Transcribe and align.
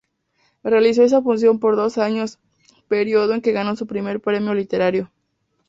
Realizó 0.63 1.03
esa 1.03 1.21
función 1.21 1.59
por 1.59 1.75
dos 1.75 1.99
años, 1.99 2.39
período 2.87 3.35
en 3.35 3.41
que 3.43 3.51
ganó 3.51 3.75
su 3.75 3.85
primer 3.85 4.19
premio 4.19 4.55
literario. 4.55 5.11